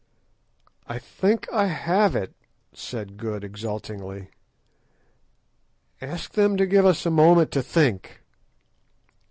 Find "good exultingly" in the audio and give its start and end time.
3.17-4.31